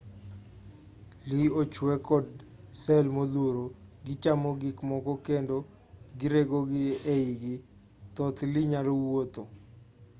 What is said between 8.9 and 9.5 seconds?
wuotho